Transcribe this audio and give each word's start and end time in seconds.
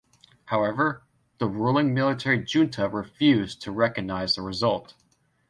However, 0.45 1.03
the 1.37 1.45
ruling 1.47 1.93
military 1.93 2.43
junta 2.43 2.89
refused 2.89 3.61
to 3.61 3.71
recognise 3.71 4.33
the 4.33 4.41
result. 4.41 4.95